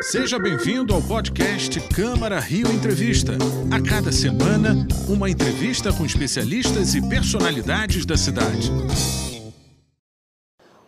[0.00, 3.32] Seja bem-vindo ao podcast Câmara Rio Entrevista.
[3.70, 4.74] A cada semana,
[5.08, 8.70] uma entrevista com especialistas e personalidades da cidade.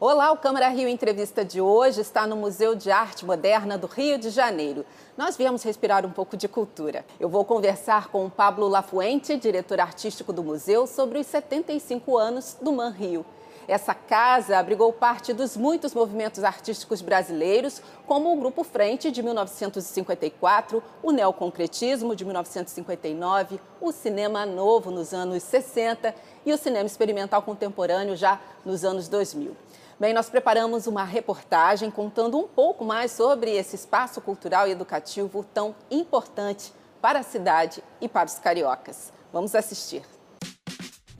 [0.01, 4.19] Olá, o Câmara Rio Entrevista de hoje está no Museu de Arte Moderna do Rio
[4.19, 4.85] de Janeiro.
[5.17, 7.05] Nós viemos respirar um pouco de cultura.
[7.21, 12.57] Eu vou conversar com o Pablo Lafuente, diretor artístico do museu, sobre os 75 anos
[12.61, 13.25] do Man Rio.
[13.67, 20.83] Essa casa abrigou parte dos muitos movimentos artísticos brasileiros, como o Grupo Frente, de 1954,
[21.03, 28.15] o Neoconcretismo, de 1959, o Cinema Novo, nos anos 60, e o Cinema Experimental Contemporâneo,
[28.17, 29.57] já nos anos 2000.
[29.99, 35.47] Bem, nós preparamos uma reportagem contando um pouco mais sobre esse espaço cultural e educativo
[35.55, 39.13] tão importante para a cidade e para os cariocas.
[39.33, 40.03] Vamos assistir.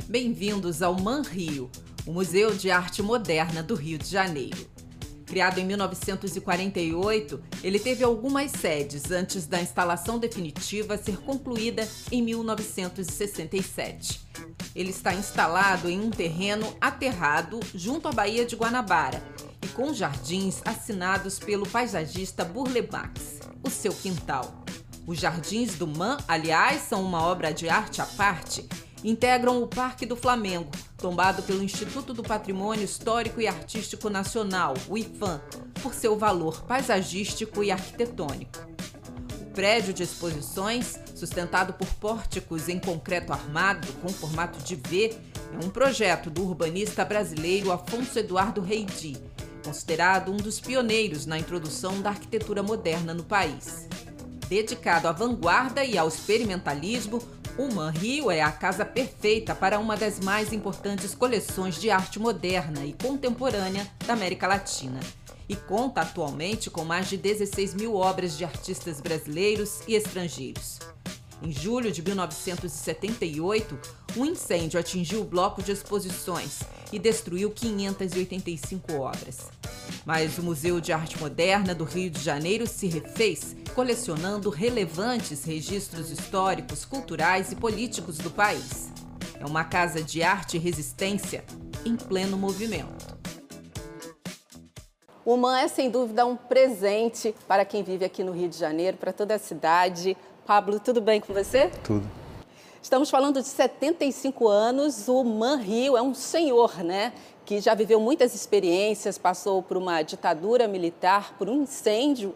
[0.07, 1.71] Bem-vindos ao Man Rio,
[2.07, 4.69] o Museu de Arte Moderna do Rio de Janeiro.
[5.27, 14.21] Criado em 1948, ele teve algumas sedes antes da instalação definitiva ser concluída em 1967.
[14.77, 19.23] Ele está instalado em um terreno aterrado junto à Baía de Guanabara
[19.63, 24.63] e com jardins assinados pelo paisagista Burle Marx, o seu quintal.
[25.07, 28.67] Os Jardins do Man, aliás, são uma obra de arte à parte
[29.05, 34.97] integram o Parque do Flamengo, tombado pelo Instituto do Patrimônio Histórico e Artístico Nacional, o
[34.97, 35.43] IFAM,
[35.83, 38.59] por seu valor paisagístico e arquitetônico.
[39.43, 45.15] O prédio de exposições, sustentado por pórticos em concreto armado com formato de V,
[45.53, 49.17] é um projeto do urbanista brasileiro Afonso Eduardo Reidi,
[49.63, 53.87] considerado um dos pioneiros na introdução da arquitetura moderna no país.
[54.49, 57.23] Dedicado à vanguarda e ao experimentalismo,
[57.57, 62.19] o Man Rio é a casa perfeita para uma das mais importantes coleções de arte
[62.19, 64.99] moderna e contemporânea da América Latina
[65.49, 70.81] e conta atualmente com mais de 16 mil obras de artistas brasileiros e estrangeiros.
[71.43, 73.79] Em julho de 1978,
[74.17, 76.61] um incêndio atingiu o bloco de exposições
[76.93, 79.49] e destruiu 585 obras.
[80.07, 86.11] Mas o Museu de Arte Moderna do Rio de Janeiro se refez, colecionando relevantes registros
[86.11, 88.93] históricos, culturais e políticos do país.
[89.41, 91.45] É uma casa de arte e resistência
[91.85, 93.19] em pleno movimento.
[95.25, 98.97] O MAN é sem dúvida um presente para quem vive aqui no Rio de Janeiro,
[98.97, 100.17] para toda a cidade.
[100.47, 101.71] Pablo, tudo bem com você?
[101.83, 102.09] Tudo.
[102.81, 105.09] Estamos falando de 75 anos.
[105.09, 107.13] O Man Rio é um senhor, né?
[107.45, 112.35] Que já viveu muitas experiências, passou por uma ditadura militar, por um incêndio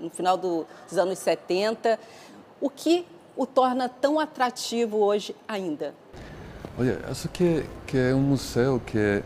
[0.00, 1.98] no final do, dos anos 70.
[2.60, 3.06] O que
[3.36, 5.94] o torna tão atrativo hoje ainda?
[6.78, 9.22] Olha, acho que, que é um museu que,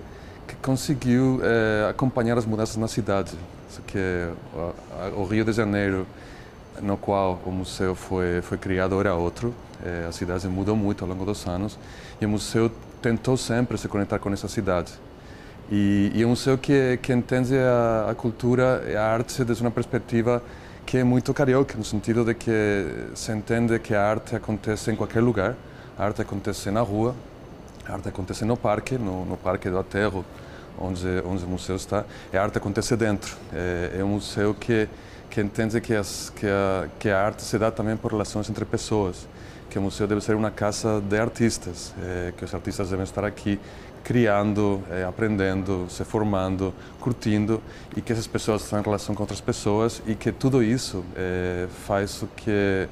[0.46, 3.36] que conseguiu é, acompanhar as mudanças na cidade.
[3.68, 3.98] Acho que
[5.16, 6.06] o Rio de Janeiro
[6.80, 9.54] no qual o museu foi, foi criado era outro.
[9.84, 11.78] É, a cidade mudou muito ao longo dos anos
[12.20, 12.70] e o museu
[13.02, 14.92] tentou sempre se conectar com essa cidade.
[15.70, 19.62] E, e é um museu que, que entende a, a cultura e a arte desde
[19.62, 20.42] uma perspectiva
[20.84, 22.50] que é muito carioca, no sentido de que
[23.14, 25.54] se entende que a arte acontece em qualquer lugar.
[25.98, 27.14] A arte acontece na rua,
[27.86, 30.24] a arte acontece no parque, no, no Parque do Aterro,
[30.78, 33.36] onde, onde o museu está, e a arte acontece dentro.
[33.52, 34.88] É, é um museu que
[35.34, 38.64] que entende que, as, que, a, que a arte se dá também por relações entre
[38.64, 39.26] pessoas,
[39.68, 43.24] que o museu deve ser uma casa de artistas, é, que os artistas devem estar
[43.24, 43.58] aqui
[44.04, 47.60] criando, é, aprendendo, se formando, curtindo
[47.96, 51.66] e que essas pessoas estão em relação com outras pessoas e que tudo isso é,
[51.86, 52.88] faz o que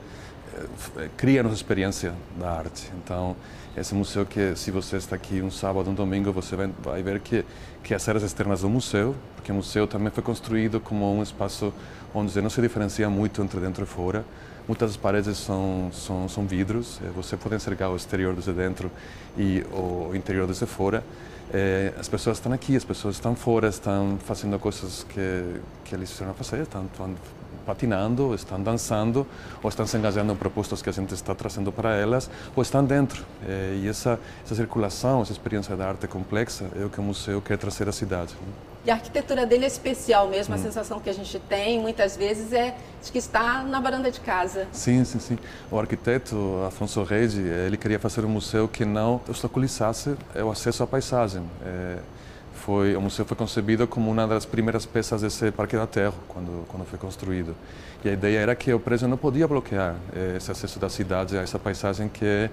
[1.16, 2.90] cria a nossa experiência da arte.
[3.02, 3.36] Então,
[3.76, 7.20] esse museu que, se você está aqui um sábado, um domingo, você vai, vai ver
[7.20, 7.44] que,
[7.82, 11.72] que as áreas externas do museu, porque o museu também foi construído como um espaço
[12.14, 14.24] onde não se diferencia muito entre dentro e fora.
[14.66, 18.90] Muitas das paredes são, são, são vidros, eh, você pode enxergar o exterior desde dentro
[19.36, 21.02] e o interior desde fora.
[21.52, 26.08] É, as pessoas estão aqui, as pessoas estão fora, estão fazendo coisas que, que eles
[26.08, 27.14] precisam fazer, estão, estão
[27.66, 29.26] patinando, estão dançando,
[29.62, 32.84] ou estão se engajando em propostas que a gente está trazendo para elas, ou estão
[32.84, 33.24] dentro.
[33.46, 37.42] É, e essa, essa circulação, essa experiência da arte complexa é o que o museu
[37.42, 38.34] quer trazer à cidade.
[38.84, 40.58] E a arquitetura dele é especial mesmo, hum.
[40.58, 44.20] a sensação que a gente tem muitas vezes é de que está na varanda de
[44.20, 44.66] casa.
[44.72, 45.38] Sim, sim, sim.
[45.70, 50.86] O arquiteto Afonso Reis, ele queria fazer um museu que não obstaculizasse o acesso à
[50.86, 51.42] paisagem.
[51.64, 51.98] É,
[52.54, 56.64] foi, o museu foi concebido como uma das primeiras peças desse Parque da Terra, quando,
[56.68, 57.54] quando foi construído.
[58.04, 61.36] E a ideia era que o prédio não podia bloquear é, esse acesso da cidade
[61.36, 62.50] a essa paisagem que é,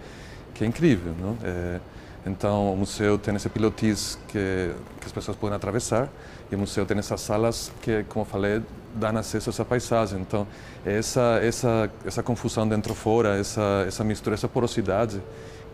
[0.54, 1.14] que é incrível.
[1.20, 1.38] Não?
[1.44, 1.80] É,
[2.26, 6.10] então, o museu tem esse pilotis que, que as pessoas podem atravessar
[6.52, 8.62] e o museu tem essas salas que, como falei,
[8.94, 10.20] dão acesso a essa paisagem.
[10.20, 10.46] Então,
[10.86, 15.22] essa essa essa confusão dentro fora, essa essa mistura, essa porosidade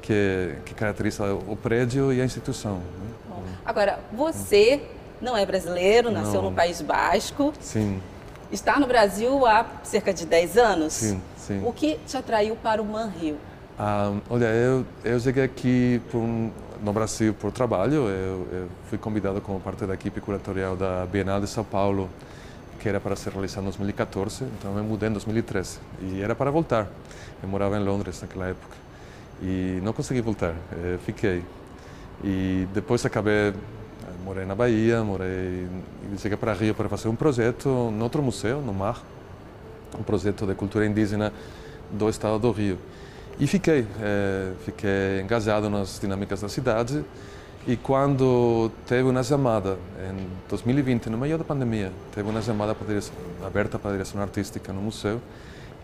[0.02, 2.76] que que caracteriza o prédio e a instituição.
[2.76, 3.16] Né?
[3.66, 4.82] Agora, você
[5.22, 6.50] não é brasileiro, nasceu não.
[6.50, 7.54] no País Basco.
[7.60, 8.02] Sim.
[8.52, 10.94] Está no Brasil há cerca de 10 anos.
[10.94, 11.64] Sim, sim.
[11.66, 13.38] O que te atraiu para o Manrio?
[13.78, 16.50] Ah, olha, eu, eu cheguei aqui um,
[16.82, 18.08] no Brasil por trabalho.
[18.08, 22.10] Eu, eu, fui convidado como parte da equipe curatorial da Bienal de São Paulo,
[22.80, 24.46] que era para ser realizada em 2014.
[24.46, 26.88] Então eu mudei em 2013 e era para voltar.
[27.44, 28.78] Eu morava em Londres naquela época
[29.42, 30.56] e não consegui voltar.
[30.72, 31.44] Eu fiquei
[32.24, 33.54] e depois acabei
[34.24, 35.68] morei na Bahia, morei
[36.18, 39.04] cheguei para Rio para fazer um projeto em outro museu, no Mar,
[40.00, 41.34] um projeto de cultura indígena
[41.92, 42.78] do estado do Rio.
[43.38, 47.04] E fiquei, é, fiquei engajado nas dinâmicas da cidade.
[47.68, 52.88] E quando teve uma chamada, em 2020, no meio da pandemia, teve uma chamada para
[52.88, 55.20] direção, aberta para a direção artística no museu,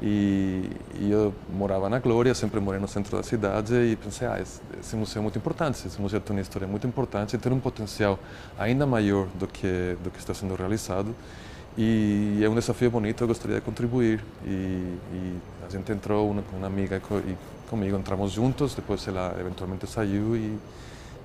[0.01, 0.69] e,
[1.00, 4.59] e, eu morava na Glória, sempre morei no centro da cidade e pensei, ah, esse,
[4.80, 7.59] esse, museu é muito importante, esse museu tem uma história muito importante e tem um
[7.59, 8.18] potencial
[8.57, 11.15] ainda maior do que do que está sendo realizado.
[11.77, 14.23] E é um desafio bonito, eu gostaria de contribuir.
[14.45, 17.38] E, e a gente entrou uma, uma amiga e
[17.69, 20.57] comigo, entramos juntos, depois ela eventualmente saiu e,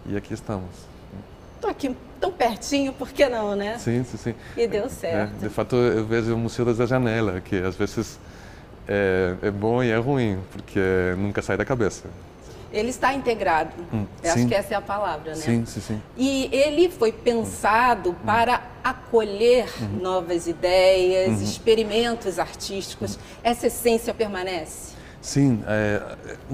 [0.06, 0.70] e aqui estamos.
[1.56, 3.78] Estou aqui tão pertinho, por que não, né?
[3.78, 4.34] Sim, sim, sim.
[4.56, 5.34] E deu certo.
[5.36, 8.18] É, de fato, eu vejo o museu desde a janela, que às vezes
[8.86, 10.80] é, é bom e é ruim, porque
[11.18, 12.04] nunca sai da cabeça.
[12.72, 13.70] Ele está integrado.
[13.92, 15.36] Hum, acho que essa é a palavra, né?
[15.36, 16.02] Sim, sim, sim.
[16.16, 18.16] E ele foi pensado hum.
[18.24, 20.00] para acolher uhum.
[20.00, 21.42] novas ideias, uhum.
[21.42, 23.14] experimentos artísticos.
[23.14, 23.20] Uhum.
[23.42, 24.96] Essa essência permanece?
[25.20, 26.00] Sim, é,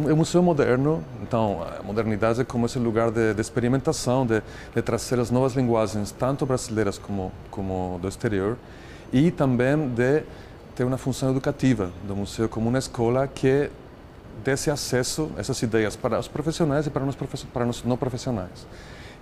[0.08, 4.42] é um museu moderno, então a modernidade é como esse lugar de, de experimentação, de,
[4.74, 8.56] de, trazer as novas linguagens, tanto brasileiras como, como do exterior,
[9.12, 10.22] e também de
[10.74, 13.70] tem uma função educativa do museu como uma escola que
[14.44, 18.66] desse acesso a essas ideias para os profissionais e para os, para não profissionais.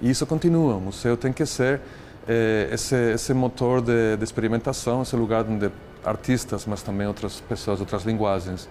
[0.00, 0.76] E isso continua.
[0.76, 1.80] O museu tem que ser
[2.26, 5.70] eh, esse, esse motor de, de, experimentação, esse lugar onde
[6.04, 8.68] artistas, mas também outras pessoas, outras linguagens,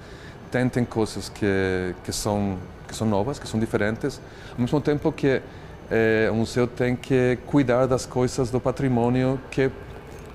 [0.51, 2.57] tentem coisas que, que, são,
[2.88, 4.19] que são novas, que são diferentes,
[4.54, 5.42] ao mesmo tempo que
[5.92, 9.69] eh, o museu tem que cuidar das coisas do patrimônio que,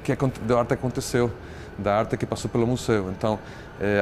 [0.05, 0.14] que
[0.46, 1.31] do arte aconteceu
[1.78, 3.10] da arte que passou pelo museu.
[3.10, 3.38] Então,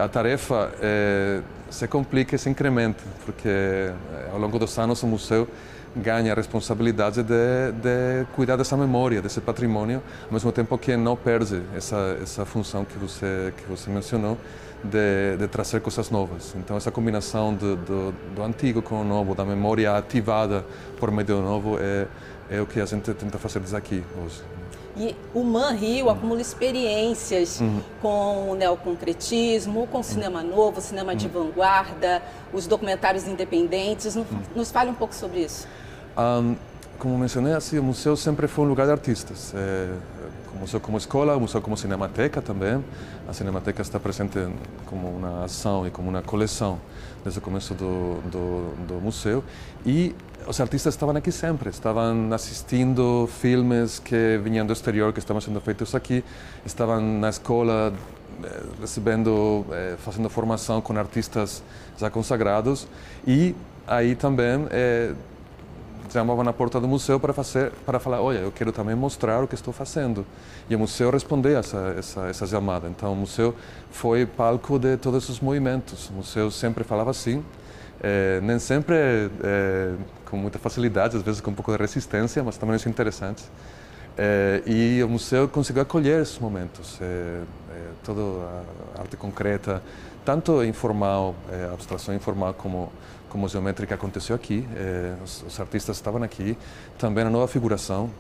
[0.03, 1.41] a tarefa eh,
[1.71, 3.95] se complica e se incrementa, porque eh,
[4.31, 5.49] ao longo dos anos o museu
[5.97, 11.17] ganha a responsabilidade de, de, cuidar dessa memória, desse patrimônio, ao mesmo tempo que não
[11.17, 14.39] perde essa, essa função que você, que você mencionou,
[14.85, 16.55] de, de trazer coisas novas.
[16.57, 20.65] Então, essa combinação do, do, do, antigo com o novo, da memória ativada
[20.99, 22.07] por meio do novo, é,
[22.51, 24.43] é o que a gente tenta fazer desde aqui hoje.
[24.97, 27.81] E o Man Rio acumula experiências uhum.
[28.03, 31.19] com o neoconcretismo, com o cinema novo, cinema uhum.
[31.19, 32.23] de vanguarda,
[32.53, 34.15] os documentários independentes.
[34.15, 34.39] Nos, uhum.
[34.55, 35.67] nos fale um pouco sobre isso.
[36.17, 36.57] Um,
[37.03, 39.53] como mencionei, assim, o museu sempre foi um lugar de artistas.
[39.57, 39.93] É,
[40.55, 42.83] o museu como escola, o museu como cinemateca também.
[43.29, 44.39] A cinemateca está presente
[44.87, 46.79] como uma ação e como uma coleção
[47.25, 49.43] desde o começo do, do, do museu.
[49.85, 50.15] E
[50.47, 55.61] os artistas estavam aqui sempre, estavam assistindo filmes que vinham do exterior, que estavam sendo
[55.61, 56.23] feitos aqui,
[56.65, 57.93] estavam na escola
[58.45, 61.65] eh, recebendo, eh, fazendo formação com artistas
[61.99, 62.87] já consagrados
[63.27, 63.57] e
[63.89, 64.69] aí também
[66.13, 69.49] chamavam na porta do museu para fazer, para falar, olha, eu quero também mostrar o
[69.49, 70.27] que estou fazendo.
[70.69, 72.89] E o museu respondeu essa essa essa chamada.
[72.89, 73.55] Então o museu
[73.91, 76.11] foi palco de todos os movimentos.
[76.11, 77.43] O museu sempre falava assim,
[78.03, 78.97] é, nem sempre
[79.43, 79.95] é,
[80.27, 83.45] com muita facilidade, às vezes com um pouco de resistência, mas também isso é interessante.
[84.17, 86.99] É, e o museu conseguiu acolher esses momentos,
[88.05, 88.21] toda
[88.97, 89.83] a arte concreta,
[90.25, 91.35] tanto informal,
[91.73, 92.93] abstração informal como
[93.29, 94.69] como geométrica aconteceu aqui.
[95.25, 96.55] Os, os, artistas estavam aqui,
[96.99, 98.11] também a nova figuração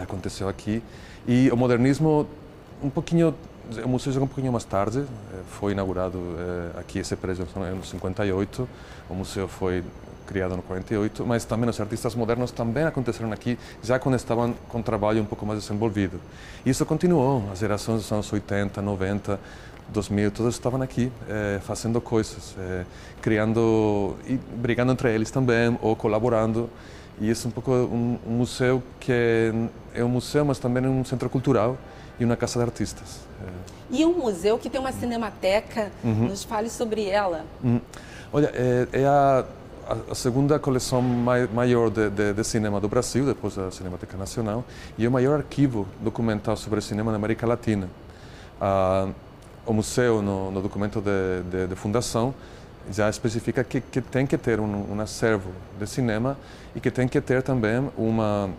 [0.00, 0.80] aconteceu aqui.
[1.26, 2.28] E o modernismo
[2.82, 3.34] um pouquinho
[3.84, 7.82] o museu chegou um pouquinho mais tarde, eh, foi inaugurado eh, aqui esse prédio em
[7.82, 8.68] 58,
[9.08, 9.84] o museu foi
[10.26, 14.80] criado no 48, mas também os artistas modernos também aconteceram aqui, já quando estavam com
[14.82, 16.20] trabalho um pouco mais desenvolvido.
[16.64, 19.40] Isso continuou, as gerações dos anos 80, 90,
[19.88, 22.54] 2000, todos estavam aqui eh, fazendo coisas,
[23.20, 26.70] criando e brigando entre eles também, ou colaborando.
[27.20, 29.12] E isso é um pouco um, um museu que
[29.94, 31.76] é um museu, mas também é um centro cultural
[32.18, 33.20] e uma casa de artistas.
[33.90, 36.28] E um museu que tem uma cinemateca, uhum.
[36.28, 37.44] nos fale sobre ela.
[37.62, 37.80] Uhum.
[38.32, 39.44] Olha, é, é a,
[40.10, 44.64] a, segunda coleção mai, maior de, de, de, cinema do Brasil, depois da Cinemateca Nacional,
[44.96, 47.88] e é o maior arquivo documental sobre cinema na América Latina.
[48.60, 49.12] Uh,
[49.66, 52.32] o museu, no, no documento de, de, fundação,
[52.90, 56.36] já especifica que, que tem que ter um, um acervo de cinema
[56.74, 58.50] e que tem que ter também uma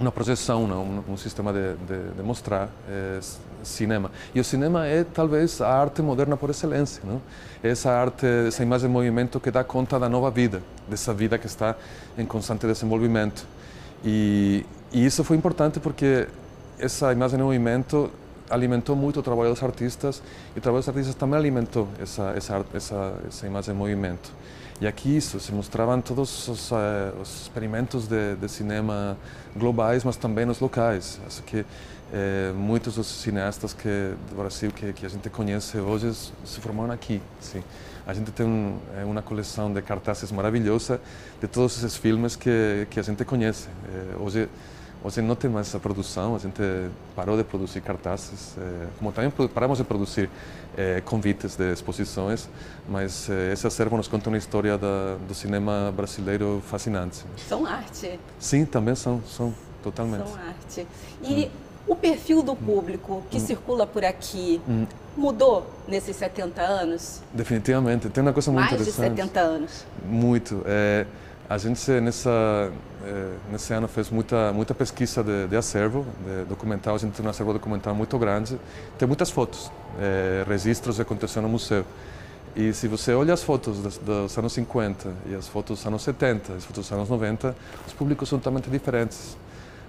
[0.00, 0.64] uma projeção?
[0.64, 3.18] Um, um, sistema de, de, de mostrar é,
[3.62, 4.10] cinema.
[4.34, 7.20] E o cinema é talvez a arte moderna por excelência, não?
[7.62, 11.46] Essa arte, essa imagem em movimento que dá conta da nova vida, dessa vida que
[11.46, 11.74] está
[12.16, 13.44] em constante desenvolvimento.
[14.04, 16.28] E, e isso foi importante porque
[16.78, 18.10] essa imagem em movimento
[18.50, 20.22] alimentou muito o trabalho dos artistas
[20.54, 24.32] e o trabalho dos artistas também alimentou essa, essa, essa, essa imagem em movimento.
[24.80, 26.76] E aqui isso, se mostravam todos os, uh,
[27.20, 29.16] os experimentos de, de, cinema
[29.56, 31.20] globais, mas também os locais.
[31.26, 31.66] Acho que
[32.12, 36.10] eh, muitos dos cineastas que, do Brasil que, que, a gente conhece hoje
[36.44, 37.20] se formaram aqui.
[37.40, 37.62] Sim.
[38.06, 41.00] A gente tem um, eh, uma coleção de cartazes maravilhosa
[41.40, 43.68] de todos esses filmes que, que a gente conhece.
[43.92, 44.48] Eh, hoje
[45.02, 46.60] Hoje não tem mais essa produção, a gente
[47.14, 50.28] parou de produzir cartazes, é, como também paramos de produzir
[50.76, 52.48] é, convites de exposições,
[52.88, 57.24] mas é, esse acervo nos conta uma história da, do cinema brasileiro fascinante.
[57.48, 58.18] São arte.
[58.40, 60.28] Sim, também são, são totalmente.
[60.28, 60.86] São arte.
[61.22, 61.50] E hum.
[61.86, 63.40] o perfil do público que hum.
[63.40, 64.84] circula por aqui hum.
[65.16, 67.22] mudou nesses 70 anos?
[67.32, 68.98] Definitivamente, tem uma coisa muito Mais interessante.
[68.98, 69.86] Mais de 70 anos.
[70.04, 70.64] Muito.
[71.48, 72.70] A gente nessa
[73.02, 76.94] eh, nesse ano fez muita muita pesquisa de, de acervo de documental.
[76.94, 78.60] A gente tem um acervo documental muito grande.
[78.98, 81.86] Tem muitas fotos, eh, registros que aconteceram no museu.
[82.54, 86.02] E se você olha as fotos dos, dos, anos 50 e as fotos dos anos
[86.02, 89.38] 70, as fotos dos anos 90, os públicos são totalmente diferentes.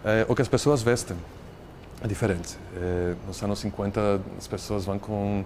[0.06, 1.18] Eh, o que as pessoas vestem
[2.02, 2.58] é diferente.
[2.78, 5.44] Eh, nos anos 50 as pessoas vão com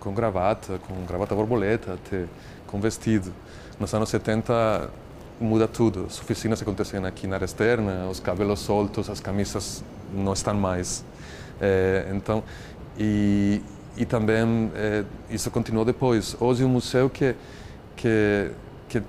[0.00, 2.24] com gravata, com gravata borboleta, até
[2.66, 3.32] com vestido.
[3.78, 4.90] Nos anos 70
[5.42, 6.06] muda tudo.
[6.08, 9.82] As oficinas acontecem aqui na área externa, os cabelos soltos, as camisas
[10.14, 11.04] não estão mais.
[11.60, 12.42] É, então,
[12.98, 13.60] e,
[13.96, 16.36] e também é, isso continuou depois.
[16.40, 17.34] Hoje o museu que
[17.96, 18.50] que
[18.88, 19.02] que,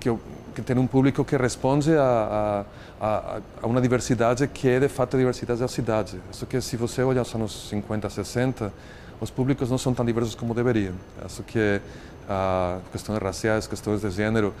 [0.00, 0.16] que,
[0.54, 2.64] que tem um público que responde a,
[3.00, 6.20] a, a, uma diversidade que é de fato a diversidade da cidade.
[6.30, 8.72] Só que se você olhar os anos 50, 60,
[9.20, 10.94] os públicos não são tão diversos como deveriam.
[11.24, 11.80] Acho que
[12.28, 14.54] a questões raciais, questões de gênero,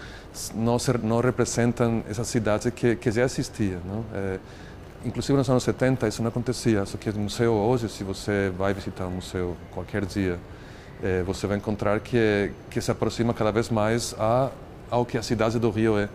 [0.54, 3.78] não, não representam essa cidade que, que já existia.
[3.84, 4.04] Não?
[4.14, 4.38] É,
[5.04, 8.74] inclusive nos anos 70 isso não acontecia, só que o museu hoje, se você vai
[8.74, 10.38] visitar um museu qualquer dia,
[11.02, 14.50] é, você vai encontrar que, que se aproxima cada vez mais a,
[14.90, 16.08] ao que a cidade do Rio é.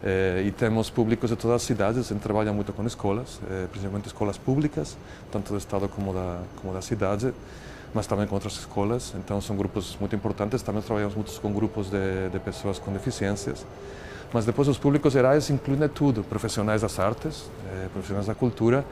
[0.00, 3.66] É, e temos públicos de todas as cidades, a gente trabalha muito com escolas, é,
[3.66, 4.96] principalmente escolas públicas,
[5.32, 7.34] tanto do estado como da, como da cidade
[7.94, 9.14] mas também com outras escolas.
[9.16, 10.62] Então são grupos muito importantes.
[10.62, 13.64] Também trabalhamos muito com grupos de, de pessoas com deficiências.
[14.32, 18.84] Mas depois os públicos gerais incluem tudo: profissionais das artes, eh, profissionais da cultura,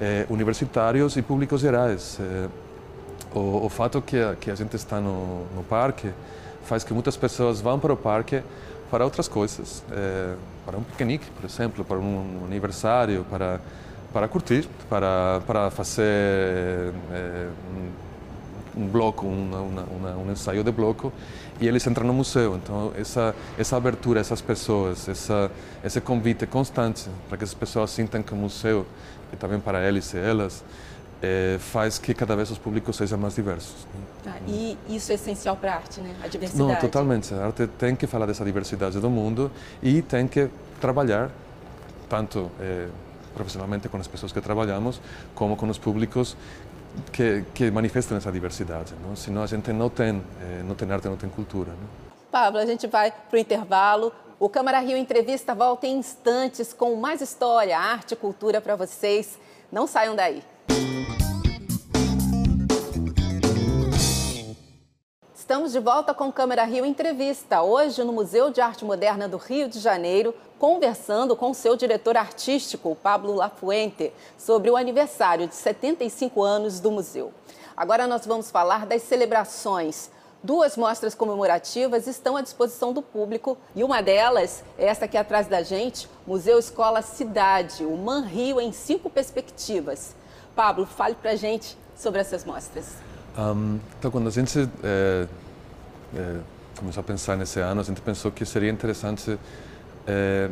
[0.00, 2.18] eh, universitários e públicos gerais.
[2.20, 2.48] Eh,
[3.34, 6.10] o, o, fato que a, que a gente está no, no parque
[6.64, 8.42] faz que muitas pessoas vão para o parque
[8.90, 10.34] para outras coisas, eh,
[10.66, 13.58] para um piquenique, por exemplo, para um aniversário, para
[14.12, 16.04] para curtir, para para fazer
[17.10, 17.48] eh,
[18.76, 21.12] um bloco, uma, uma, um ensaio de bloco,
[21.60, 22.56] e eles entram no museu.
[22.56, 25.50] Então, essa, essa abertura a essas pessoas, essa,
[25.84, 28.86] esse convite constante para que as pessoas sintam que o museu,
[29.32, 30.64] e também para eles e elas,
[31.22, 33.86] é, faz que cada vez os públicos sejam mais diversos.
[34.26, 36.14] Ah, e isso é essencial para a arte, né?
[36.22, 36.72] A diversidade.
[36.72, 37.32] Não, totalmente.
[37.32, 39.50] A arte tem que falar dessa diversidade do mundo
[39.80, 40.48] e tem que
[40.80, 41.30] trabalhar
[42.08, 42.88] tanto é,
[43.34, 45.00] profissionalmente com as pessoas que trabalhamos,
[45.34, 46.36] como com os públicos
[47.12, 48.94] que, que manifestam essa diversidade.
[49.06, 49.14] Não?
[49.16, 51.70] Senão a gente não tem, eh, não tem arte, não tem cultura.
[51.70, 52.02] Não?
[52.30, 54.12] Pablo, a gente vai para o intervalo.
[54.38, 59.38] O Câmara Rio Entrevista volta em instantes com mais história, arte e cultura para vocês.
[59.70, 60.42] Não saiam daí.
[65.52, 69.68] Estamos de volta com Câmara Rio Entrevista, hoje no Museu de Arte Moderna do Rio
[69.68, 76.80] de Janeiro, conversando com seu diretor artístico, Pablo Lafuente, sobre o aniversário de 75 anos
[76.80, 77.34] do museu.
[77.76, 80.10] Agora nós vamos falar das celebrações.
[80.42, 85.48] Duas mostras comemorativas estão à disposição do público e uma delas é esta aqui atrás
[85.48, 90.16] da gente, Museu Escola Cidade, o Man Rio em cinco perspectivas.
[90.56, 92.86] Pablo, fale para a gente sobre essas mostras.
[93.36, 95.26] Um, então, quando a gente é,
[96.16, 96.38] é,
[96.76, 99.38] começou a pensar nesse ano, a gente pensou que seria interessante
[100.06, 100.48] é,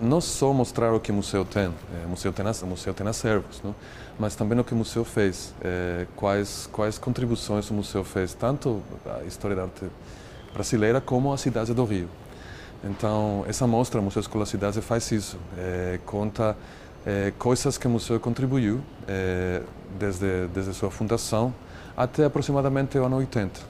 [0.00, 1.68] não só mostrar o que o museu tem,
[2.04, 3.74] o museu tem, o museu tem acervos, não?
[4.18, 5.54] mas também o que o museu fez,
[6.14, 9.86] quais, quais contribuições o museu fez, tanto a história da arte
[10.52, 12.08] brasileira como a cidade do Rio.
[12.84, 15.38] Então, essa mostra, Museu Escola Cidade, faz isso,
[16.04, 16.56] conta
[17.38, 18.82] coisas que o museu contribuiu
[19.98, 21.54] desde, desde sua fundação
[21.96, 23.60] até aproximadamente o ano 80.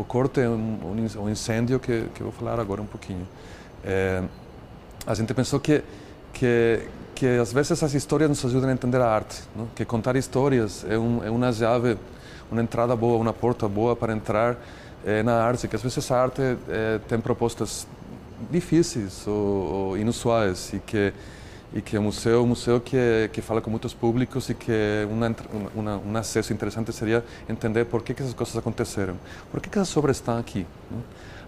[0.00, 3.28] O corte é um, um incêndio que, que eu vou falar agora um pouquinho.
[3.84, 4.22] É,
[5.06, 5.84] a gente pensou que,
[6.32, 6.80] que,
[7.14, 9.66] que às vezes as histórias nos ajudam a entender a arte, não?
[9.66, 11.98] que contar histórias é, um, é uma chave,
[12.50, 14.56] uma entrada boa, uma porta boa para entrar
[15.04, 16.40] é, na arte, que às vezes a arte
[16.70, 17.86] é, tem propostas
[18.50, 21.12] difíceis ou, ou inusuais e que
[21.72, 24.72] e que um museu, um museu que que fala com muitos públicos e que
[25.10, 25.34] uma,
[25.74, 29.16] uma, um acesso interessante seria entender por que, que essas coisas aconteceram,
[29.50, 30.66] por que, que essas obras estão aqui.
[30.90, 30.98] Né?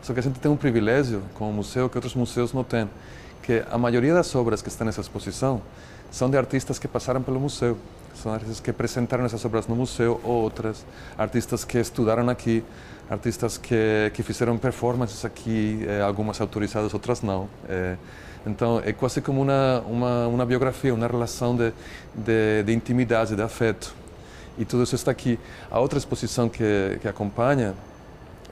[0.03, 2.89] Só que a gente tem um privilégio com o museu que outros museus não têm,
[3.43, 5.63] que a maioria das obras que estão nessa exposição
[6.11, 7.79] são de artistas que passaram pelo museu,
[8.15, 10.85] são artistas que apresentaram essas obras no museu ou outras,
[11.17, 12.65] artistas que estudaram aqui,
[13.11, 17.49] artistas que, que fizeram performances aqui, eh, algumas autorizadas, outras não.
[17.69, 17.97] Eh,
[18.47, 21.73] então é quase como uma, uma, uma biografia, uma relação de,
[22.15, 23.95] de, de, intimidade, de afeto.
[24.59, 25.39] E tudo isso está aqui.
[25.71, 27.75] A outra exposição que, que acompanha,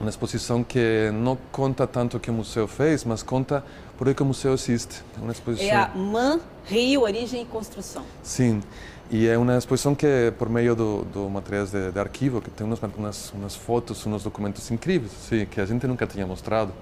[0.01, 3.63] uma exposição que não conta tanto o que o museu fez, mas conta
[3.99, 5.03] por que o museu existe.
[5.21, 5.69] Uma exposição...
[5.69, 8.03] É a MAN Rio Origem e Construção.
[8.23, 8.63] Sim.
[9.11, 12.67] E é uma exposição que, por meio do, do materiais de, de arquivo, que tem
[12.67, 15.13] umas, umas, umas fotos, uns documentos incríveis,
[15.51, 16.73] que a gente nunca tinha mostrado,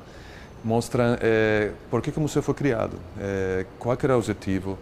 [0.62, 4.78] mostra é, por que, que, o museu foi criado, é, qual era o objetivo,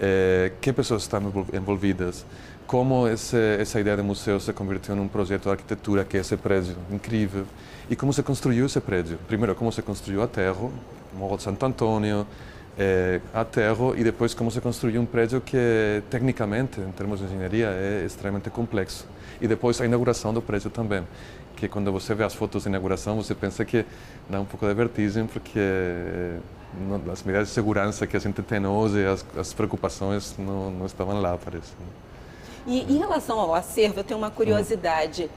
[0.00, 1.20] é, que pessoas estão
[1.52, 2.24] envolvidas,
[2.66, 6.76] como essa ideia de museu se converteu num projeto de arquitetura que é esse prédio
[6.90, 7.44] incrível
[7.88, 9.18] e como se construiu esse prédio.
[9.28, 10.72] Primeiro, como se construiu aterro,
[11.14, 12.26] Morro de Santo Antônio,
[12.78, 17.68] é, aterro e depois como se construiu um prédio que tecnicamente, em termos de engenharia,
[17.68, 19.06] é extremamente complexo.
[19.40, 21.02] E depois a inauguração do prédio também,
[21.56, 23.84] que quando você vê as fotos de inauguração, você pensa que
[24.28, 26.38] dá um pouco de vertigem, porque é,
[27.10, 31.20] as medidas de segurança que a gente tem hoje, as, as preocupações não, não estavam
[31.20, 31.72] lá, parece.
[32.66, 35.30] E em relação ao acervo, eu tenho uma curiosidade.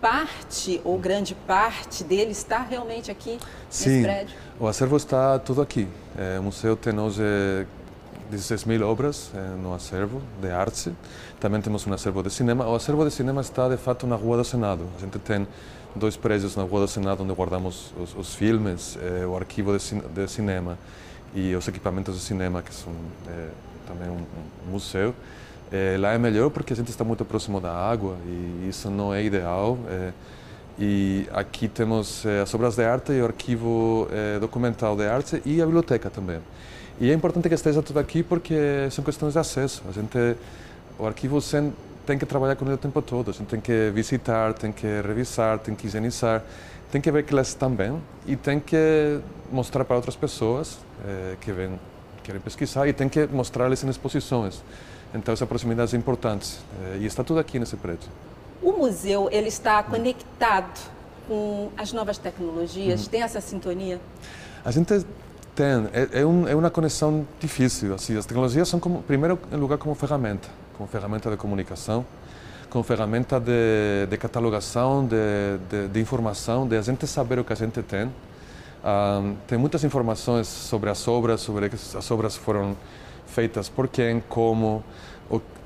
[0.00, 4.36] Parte ou grande parte dele está realmente aqui Sim, nesse prédio?
[4.58, 5.86] o acervo está tudo aqui.
[6.16, 7.22] É, o museu tem hoje
[8.30, 10.92] 16 mil obras é, no acervo de arte.
[11.38, 12.66] Também temos um acervo de cinema.
[12.66, 14.86] O acervo de cinema está, de fato, na Rua do Senado.
[14.96, 15.46] A gente tem
[15.94, 20.00] dois prédios na Rua do Senado onde guardamos os, os filmes, é, o arquivo de,
[20.00, 20.78] de, cinema
[21.34, 22.92] e os equipamentos de cinema, que são
[23.28, 23.48] é,
[23.86, 24.22] também um,
[24.68, 25.14] um museu.
[25.72, 29.14] É, lá é melhor porque a gente está muito próximo da água e isso não
[29.14, 29.78] é ideal.
[29.88, 30.10] É,
[30.76, 35.40] e aqui temos é, as obras de arte e o arquivo é, documental de arte
[35.44, 36.40] e a biblioteca também.
[37.00, 39.82] E é importante que esteja tudo aqui porque são questões de acesso.
[39.88, 40.36] A gente,
[40.98, 41.72] o arquivo sem,
[42.04, 43.30] tem que trabalhar com ele o tempo todo.
[43.30, 46.42] A gente tem que visitar, tem que revisar, tem que higienizar,
[46.90, 49.20] tem que ver que elas estão bem e tem que
[49.52, 50.78] mostrar para outras pessoas
[51.40, 51.80] que vêm,
[52.22, 54.62] querem pesquisar e tem que mostrar-lhes em exposições.
[55.14, 58.08] Então essa proximidade é importante eh, e está tudo aqui nesse prédio.
[58.62, 60.78] O museu ele está conectado
[61.26, 63.10] com as novas tecnologias, uhum.
[63.10, 64.00] tem essa sintonia?
[64.64, 65.04] A gente
[65.54, 67.94] tem, é, é, um, é, uma conexão difícil.
[67.94, 72.04] Assim, as tecnologias são como, primeiro em lugar como ferramenta, como ferramenta de comunicação,
[72.68, 77.52] como ferramenta de, de catalogação, de, de, de, informação, de a gente saber o que
[77.52, 78.06] a gente tem.
[78.06, 78.10] Um,
[78.84, 82.76] ah, tem muitas informações sobre as obras, sobre as obras foram
[83.30, 84.84] feitas por quem, como,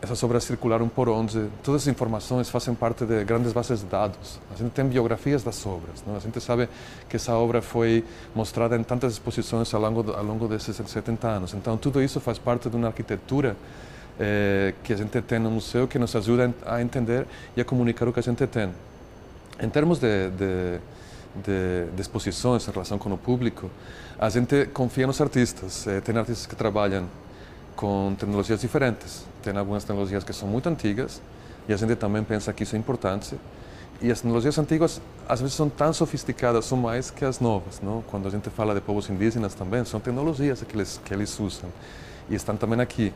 [0.05, 1.49] essas obras circularam por onde.
[1.63, 4.39] Todas as informações fazem parte de grandes bases de dados.
[4.55, 6.05] A gente tem biografias das obras.
[6.07, 6.15] Não?
[6.15, 6.69] A gente sabe
[7.09, 11.55] que essa obra foi mostrada em tantas exposições ao longo, ao longo desses 70 anos.
[11.55, 13.57] Então, tudo isso faz parte de uma arquitetura
[14.21, 18.07] eh, que a gente tem no museu que nos ajuda a entender e a comunicar
[18.07, 18.71] o que a gente tem.
[19.59, 20.79] Em termos de, de,
[21.35, 23.71] de, de exposições em relação com o público,
[24.19, 25.87] a gente confia nos artistas.
[25.87, 27.09] Eh, tem artistas que trabalham
[27.77, 29.25] com tecnologias diferentes.
[29.43, 31.21] Tem algumas tecnologias que são muito antigas
[31.69, 33.39] e a gente também pensa que isso é importante.
[34.01, 38.03] E as tecnologias antigas às vezes são tão sofisticadas ou mais que as novas, não?
[38.03, 41.71] Quando a gente fala de povos indígenas também são tecnologias que eles que eles usam
[42.29, 43.13] e estão também aqui.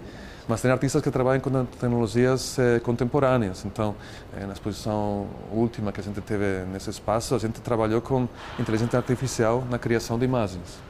[0.46, 3.66] Mas tem artistas que trabalham com tecnologias eh, contemporâneas.
[3.66, 3.94] Então,
[4.34, 8.26] eh, na exposição última que a gente teve nesse espaço, a gente trabalhou com
[8.58, 10.88] inteligência artificial na criação de imagens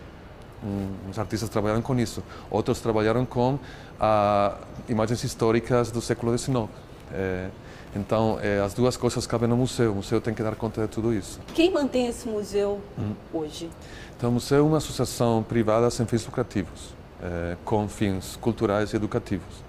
[1.08, 2.22] uns artistas trabalharam com isso.
[2.50, 3.58] Outros trabalharam com
[4.00, 4.56] ah,
[4.88, 6.68] imagens históricas do século XIX.
[7.12, 7.48] É,
[7.96, 9.92] então, é, as duas coisas cabem no museu.
[9.92, 11.40] O museu tem que dar conta de tudo isso.
[11.54, 13.14] Quem mantém esse museu hum.
[13.32, 13.70] hoje?
[14.16, 18.96] Então, o museu é uma associação privada sem fins lucrativos, é, com fins culturais e
[18.96, 19.62] educativos.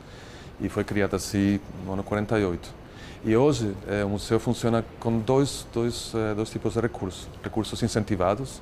[0.59, 2.79] E foi criada assim no ano 48.
[3.23, 7.27] E hoje é, o museu funciona com dois, dois, é, dois tipos de recursos.
[7.43, 8.61] Recursos incentivados,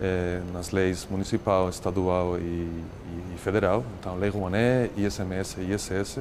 [0.00, 3.84] é, nas leis municipal, estadual e, e, e, federal.
[4.00, 6.20] Então, Lei Rouanet, ISMS e ISS.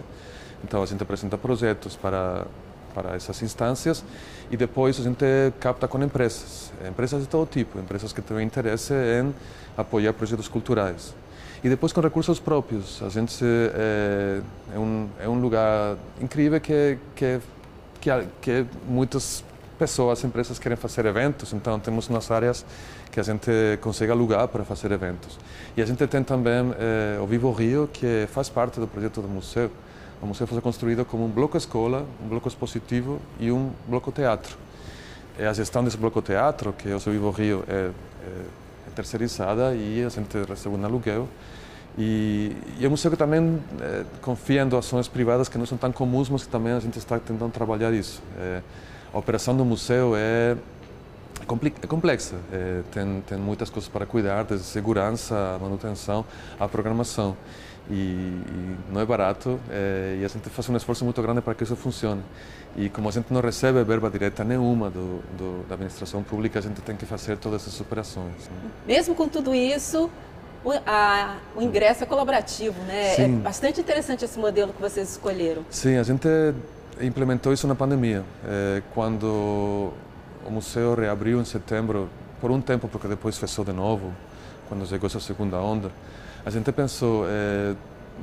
[0.64, 2.46] Então, a gente apresenta projetos para,
[2.94, 4.04] para essas instâncias
[4.50, 5.26] e depois a gente
[5.60, 9.34] capta com empresas, empresas de todo tipo, empresas que têm interesse em
[9.78, 11.14] apoiar projetos culturais.
[11.64, 14.42] E depois com recursos próprios, a gente é,
[14.74, 17.40] é, um, é um lugar incrível que, que,
[18.00, 18.12] que,
[18.42, 19.44] que muitas
[19.78, 22.66] pessoas, empresas querem fazer eventos, então temos umas áreas
[23.12, 23.50] que a gente
[23.82, 25.38] consegue alugar para fazer eventos.
[25.76, 29.28] E a gente tem também eh, o Vivo Rio, que faz parte do projeto do
[29.28, 29.72] museu.
[30.22, 34.58] O museu foi construído como um bloco escola, um bloco expositivo e um bloco teatro.
[35.40, 37.92] E a gestão desse bloco teatro, que é o Vivo Rio, é, é,
[38.88, 41.28] é terceirizada e a gente recebe um aluguel.
[41.98, 45.78] E, e é um museu que também é, confia em doações privadas que não são
[45.78, 48.22] tão comuns, mas que também a gente está tentando trabalhar isso.
[48.40, 48.62] É,
[49.14, 50.56] a operação do museu é,
[51.42, 56.26] é complexa, é, tem, tem muitas coisas para cuidar, desde segurança, manutenção,
[56.60, 57.36] a programação.
[57.90, 61.56] E, e não é barato é, e a gente faz um esforço muito grande para
[61.56, 62.22] que isso funcione.
[62.76, 66.62] E como a gente não recebe verba direta nenhuma do, do, da administração pública, a
[66.62, 68.34] gente tem que fazer todas essas operações.
[68.34, 68.72] Né?
[68.86, 70.12] Mesmo com tudo isso,
[70.66, 73.16] o, a, o ingresso é colaborativo, né?
[73.16, 73.24] Sim.
[73.24, 75.66] É bastante interessante esse modelo que vocês escolheram.
[75.70, 76.28] Sim, a gente
[77.02, 79.94] implementou isso na pandemia, é, quando
[80.46, 84.14] o museu reabriu em setembro, por um tempo, porque depois fechou de novo,
[84.70, 85.92] quando chegou essa segunda onda.
[86.46, 87.76] A gente pensou, é,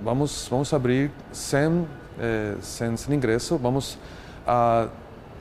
[0.02, 1.86] vamos, vamos abrir sem,
[2.18, 3.98] é, sem, sem ingresso, vamos
[4.46, 4.88] a,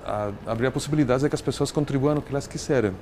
[0.05, 2.93] a abrir a possibilidade de que as pessoas contribuam o que elas quiserem.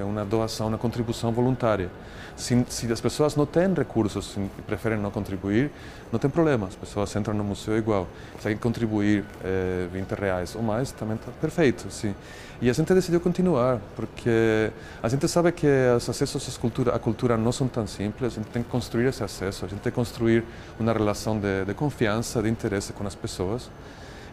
[0.00, 1.90] É uma doação, uma contribuição voluntária.
[2.36, 5.70] Se, se as pessoas não têm recursos e preferem não contribuir,
[6.12, 8.06] não tem problema, as pessoas entram no museu igual.
[8.40, 11.90] Se alguém contribuir é, 20 reais ou mais, também está perfeito.
[11.90, 12.14] Sim.
[12.60, 15.66] E a gente decidiu continuar, porque a gente sabe que
[15.96, 19.06] os acessos à cultura, à cultura não são tão simples, a gente tem que construir
[19.06, 20.44] esse acesso, a gente tem que construir
[20.78, 23.70] uma relação de, de confiança, de interesse com as pessoas.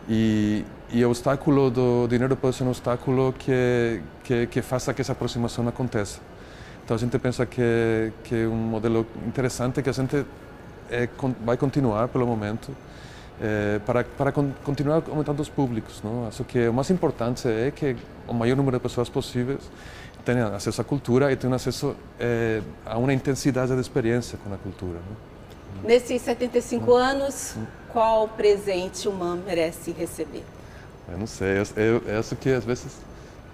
[0.08, 5.02] E, e o obstáculo do dinheiro pode ser um obstáculo que, que, que faça que
[5.02, 6.20] essa aproximação aconteça.
[6.84, 10.24] Então a gente pensa que, que é um modelo interessante que a gente
[10.90, 11.10] é,
[11.44, 12.72] vai continuar pelo momento
[13.42, 16.02] é, para, para continuar aumentando os públicos.
[16.04, 16.28] Não?
[16.28, 17.96] Acho que o mais importante é que
[18.28, 19.70] o maior número de pessoas possíveis
[20.24, 24.58] tenham acesso à cultura e tenham acesso é, a uma intensidade de experiência com a
[24.58, 25.00] cultura.
[25.10, 25.35] Não?
[25.84, 26.96] Nesses 75 hum.
[26.96, 27.56] anos,
[27.90, 30.44] qual presente o MAM merece receber?
[31.10, 32.98] Eu não sei, eu, eu, eu acho que às vezes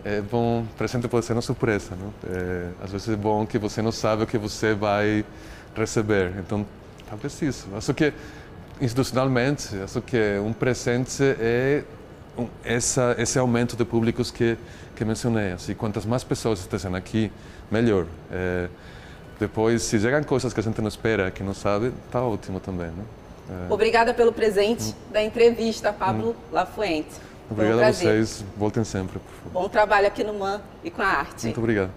[0.06, 2.14] é bom, presente pode ser uma surpresa, não?
[2.34, 5.26] É, às vezes é bom que você não sabe o que você vai
[5.76, 6.66] receber, então
[7.10, 7.68] talvez isso.
[7.76, 8.14] Acho que
[8.80, 11.84] institucionalmente, acho que um presente é
[12.38, 14.58] um, essa, esse aumento de públicos que
[15.02, 15.54] que mencionei.
[15.54, 17.32] Assim, quantas mais pessoas estejam aqui,
[17.72, 18.06] melhor.
[18.32, 18.70] É,
[19.42, 22.92] depois, se chegam coisas que a gente não espera, que não sabe, está ótimo também.
[22.92, 23.04] Né?
[23.50, 23.74] É...
[23.74, 25.12] Obrigada pelo presente hum.
[25.12, 26.36] da entrevista, Pablo hum.
[26.52, 27.10] Lafuente.
[27.50, 28.46] Obrigado um a vocês.
[28.56, 29.20] Voltem sempre.
[29.52, 31.46] Bom trabalho aqui no MAN e com a arte.
[31.46, 31.90] Muito obrigado.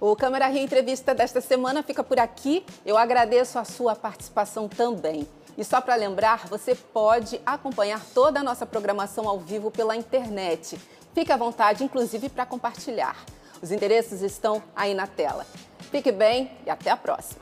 [0.00, 2.66] O Câmara Rio Entrevista desta semana fica por aqui.
[2.84, 5.28] Eu agradeço a sua participação também.
[5.56, 10.76] E só para lembrar, você pode acompanhar toda a nossa programação ao vivo pela internet.
[11.14, 13.16] Fique à vontade, inclusive, para compartilhar.
[13.62, 15.46] Os endereços estão aí na tela.
[15.94, 17.40] Fique bem e até a próxima.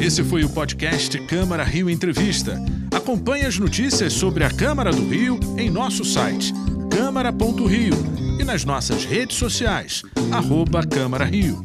[0.00, 2.58] Esse foi o podcast Câmara Rio Entrevista.
[2.90, 6.54] Acompanhe as notícias sobre a Câmara do Rio em nosso site
[6.90, 7.92] câmara.rio
[8.40, 11.62] e nas nossas redes sociais, arroba Câmara Rio.